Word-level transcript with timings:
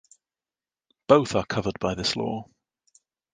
Both 1.05 1.35
are 1.35 1.45
covered 1.45 1.77
by 1.77 1.93
this 1.93 2.15
law. 2.15 2.49